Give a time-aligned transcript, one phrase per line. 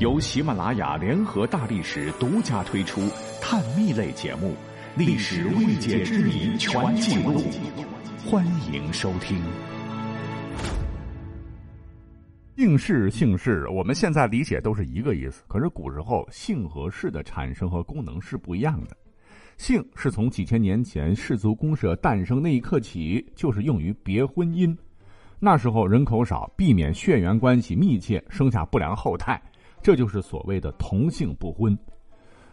[0.00, 3.02] 由喜马拉雅联合大历史独家推出
[3.38, 4.52] 探秘类节目
[4.96, 7.38] 《历史未解之谜全记录》，
[8.26, 8.42] 欢
[8.72, 9.38] 迎收听。
[12.56, 18.96] 姓氏，姓氏，我们现在理解都是一个意思，可是古时候姓和氏的产生和功能是不一样的。
[19.58, 24.74] 姓是从几千年前氏族公社诞生那一刻起，就是用于别婚姻。
[25.38, 29.42] 那时候人口少，避免血缘关系密切，生下不良后代。
[29.82, 31.76] 这就是所谓的同姓不婚。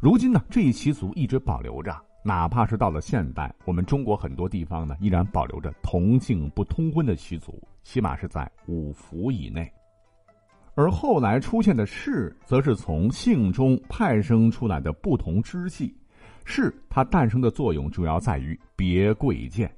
[0.00, 9.72] 如今呢，这一习俗一直保留着，哪怕是到了现代，我们中国很多地方呢，依然保留着同姓不通婚的习俗，起码是在五服以内。
[10.74, 15.94] 而后来出现的氏，则是从姓中派生出来的不同支系。
[16.44, 19.72] 氏它诞生的作用主要在于别贵贱。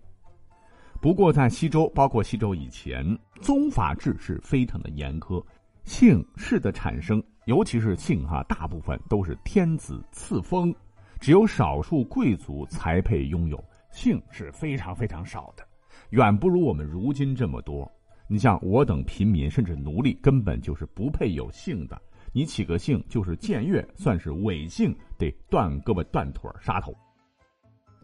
[1.03, 3.05] 不过在西周，包括西周以前，
[3.43, 5.45] 宗法制是非常的严苛，
[5.85, 7.23] 姓氏的产生。
[7.47, 10.75] 尤其是姓哈，大部分都是天子赐封，
[11.21, 15.63] 只有少数贵族才配拥有姓，是非常非常少的，
[16.11, 17.91] 远不如我们如今这么多。
[18.27, 22.01] 你像我等平民，甚至奴隶，根本就是不配有姓的。
[22.33, 26.95] 你起个姓就是僭越，算是伪姓，得断胳膊断腿杀头。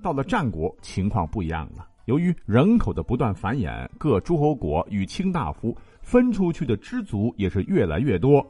[0.03, 1.89] 到了战国，情况不一样了。
[2.05, 8.47] 由于人口的不断繁衍，各诸侯国与卿大夫分出去的支族也是越来越多。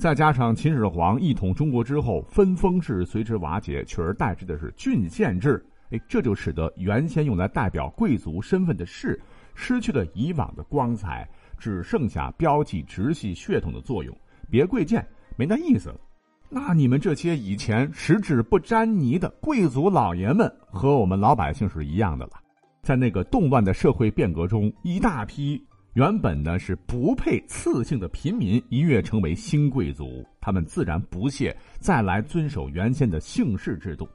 [0.00, 5.62] 再加上秦始皇一统中国之后，分封制随之瓦解，取而代之的是郡县制。
[5.90, 9.20] 哎，这就使得原先用来代表贵族身份的士，
[9.54, 11.28] 失去了以往的光彩，
[11.58, 14.16] 只剩下标记直系血统的作用。
[14.50, 15.06] 别贵贱
[15.36, 16.00] 没那意思了。
[16.48, 22.40] 那你们这些以前十指不沾泥的贵族老爷们，和我们老百姓是一样的了。
[22.80, 25.62] 在那个动乱的社会变革中，一大批。
[26.00, 34.08] 原本呢是不配赐姓的平民，一跃成为新贵族，他们自然不屑再来遵守原先的姓氏制度。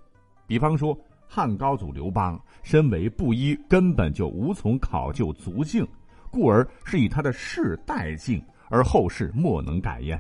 [0.48, 5.88] 比方说汉高祖刘邦，身为布衣，根本就无从考究族姓，
[6.32, 10.20] 故而是以他的氏代姓，而后世莫能改焉。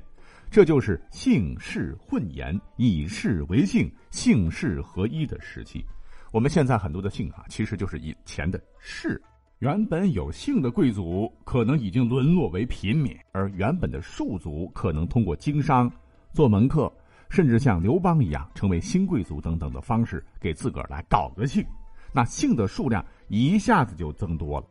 [0.51, 5.83] 这就是姓氏混言，以氏为姓，姓氏合一的时期。
[6.31, 9.19] 我们现在很多的姓啊，其实就是以前的氏。
[9.59, 15.89] 原本有姓的贵族可能已经沦落为平民，而原本的庶族可能通过经商、
[16.33, 16.91] 做门客，
[17.29, 21.65] 甚至像刘邦一样成为新贵族等等的方式，给自个儿来搞个姓。
[22.11, 24.67] 那姓的数量一下子就增多了。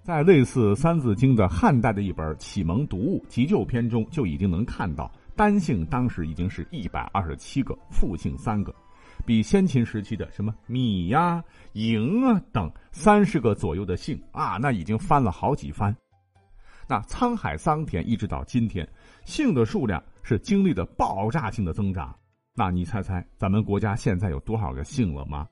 [0.00, 8.72] 在类似《三字经》的汉代的一本《启蒙读物急救篇》中，就已经能看到单姓当时已经是一百二十七个，复姓三个。
[9.26, 11.42] 比先秦时期的什么米呀、
[11.74, 15.94] 嬴啊等三十个左右的姓啊，那已经翻了好几番。
[16.88, 18.88] 那沧海桑田一直到今天，
[19.24, 22.14] 姓的数量是经历了爆炸性的增长。
[22.54, 25.46] 那你猜猜，咱们国家现在有多少个姓了吗？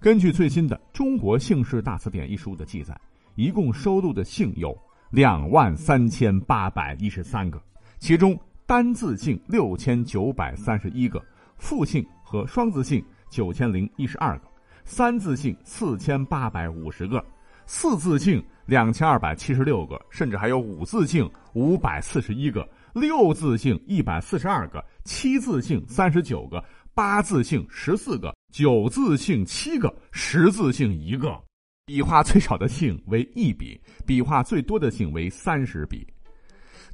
[0.00, 2.98] 根据最新的《中国姓氏大词典》一书的记载，
[3.34, 4.76] 一共收录的姓有
[5.10, 7.60] 两万三千八百一十三个，
[7.98, 11.20] 其中单字姓六千九百三十一个，
[11.60, 12.04] 复姓。
[12.22, 14.44] 和双字姓九千零一十二个，
[14.84, 17.24] 三字姓四千八百五十个，
[17.66, 31.36] 四字姓两千二百七十六个，甚至还有五字姓五百四十一个，六字姓一百四十二个，七字姓三十九个，八字姓十四个，九字姓七个，十字姓一个。
[31.84, 33.76] 笔画最少的姓为一笔，
[34.06, 36.06] 笔画最多的姓为三十笔。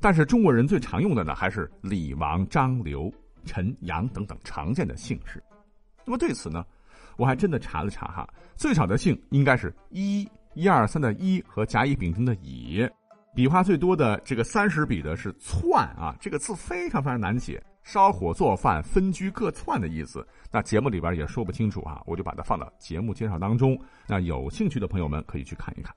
[0.00, 3.12] 但是中国人最常用的呢，还是李、王、张、刘。
[3.46, 5.42] 陈、杨等等常见的姓氏，
[6.04, 6.62] 那么对此呢，
[7.16, 12.86] 我还真的查了查哈，最少的姓应该是一一二三的一和甲乙丙丁的乙，
[13.34, 20.26] 笔画最多的这个三十笔的是窜啊，这个字非常非常难写，烧火做饭分居各窜的意思。
[20.50, 25.94] 那节目里边也说不清楚啊，我就把它放到节目介绍当中，那有兴趣的朋友们可以去看一看。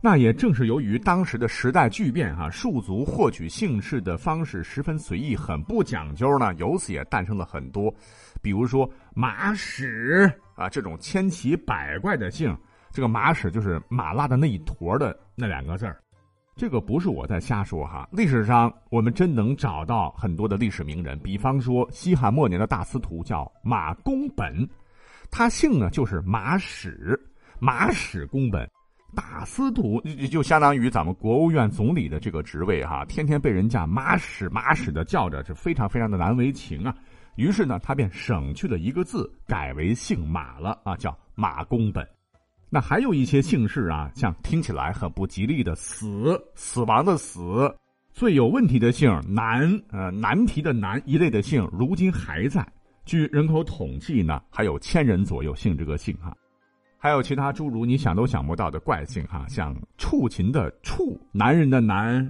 [0.00, 6.54] 那也正是由于当时的时代巨变，哈，庶族获取姓氏的方式十分随意，很不讲究呢。
[6.54, 7.92] 由此也诞生了很多，
[8.40, 12.56] 比如说马屎啊这种千奇百怪的姓。
[12.92, 15.92] 这个马屎就是马拉的那一坨的那两个字。
[16.54, 24.66] 这个不是我在瞎说哈，历史上我们真能找到很多的历史名人，比方说西汉末年的大司徒叫马公本，
[25.30, 27.18] 他姓呢就是马屎，
[27.58, 28.66] 马屎公本。
[29.16, 29.98] 大司徒
[30.30, 36.94] 就相当于咱们国务院总理的这个职位哈，天天被人家妈屎妈屎的叫着，是非常非常的难为情啊。
[37.36, 42.06] 于是呢，他便省去了一个字，改为姓马了啊，叫马公本。
[42.68, 47.74] 那还有一些姓氏啊，像听起来很不吉利的死死亡的死，
[48.12, 52.66] 最有问题的姓难，呃，难题的难一类的姓，如今还在。
[53.06, 56.36] 据人口统计呢，还有千人左右姓这个姓哈。
[57.06, 62.28] 还有其他诸如你想都想不到的怪姓哈，像畜禽的畜，男人的男，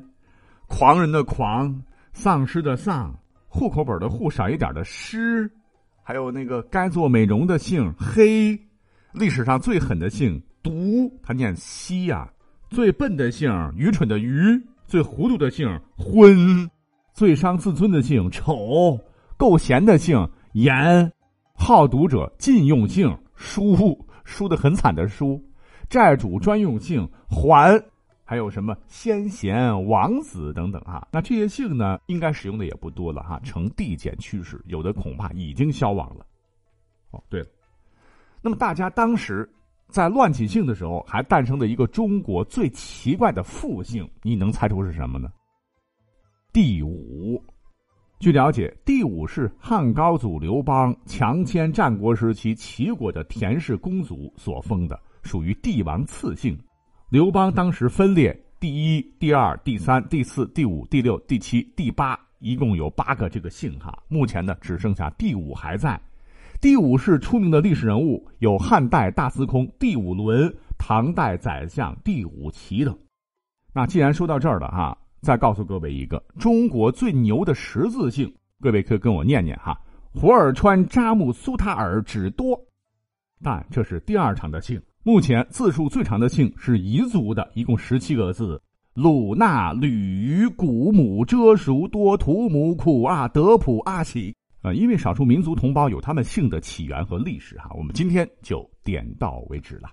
[0.69, 1.75] 狂人的狂，
[2.13, 3.19] 丧尸的丧，
[3.49, 5.51] 户口本的户少一点的失，
[6.03, 8.55] 还有那个该做美容的姓黑，
[9.15, 12.31] 历史上最狠的姓毒，他念西呀，
[12.69, 14.63] 最笨的姓愚蠢的愚。
[14.87, 16.71] 最糊涂的姓昏，
[17.15, 19.01] 最伤自尊的姓丑，
[19.39, 21.11] 够闲的姓严，
[21.55, 25.43] 好赌者禁用姓输，输的很惨的输，
[25.89, 27.83] 债主专用姓还，
[28.25, 31.09] 还有什么先贤王子等等啊？
[31.11, 36.27] 那这些姓呢，应该使用的也不多了哈，呈递减趋势，有的恐怕已经消亡了。
[37.13, 37.47] 哦，对了，
[38.43, 39.49] 那么大家当时。
[39.89, 45.31] 在乱起姓的时候，还诞生了一个中国最奇怪的复姓，你能猜出是什么呢？
[46.53, 47.41] 第五。
[48.19, 56.59] 据了解，第五是汉高祖刘邦强迁战国时期齐国的田氏公族所封的，属于帝王次姓。
[57.11, 63.97] 刘邦当时分列第一、第二、第三、第四、第五、第六、第七、第八，一共有八个这个姓哈。
[64.09, 66.01] 目前呢，只剩下第五还在。
[66.59, 72.99] 第五是出名的历史人物，有汉代大司空第五伦、唐代宰相第五齐等。
[73.75, 74.97] 那既然说到这儿了哈，
[75.27, 79.77] 再告诉各位一个中国最牛的十字姓，各位可以跟我念念哈：
[80.15, 82.57] 胡尔川扎木苏塔尔只多。
[83.43, 88.63] 但这是第二长的姓，目前字数最长的姓是彝族的，一共十七个字：
[88.95, 94.33] 鲁纳吕于古姆遮熟多图姆库阿德普阿喜。
[94.63, 99.91] 呃，因为少数民族同胞有他们姓的起源和历史哈，我们今天就点到为止了。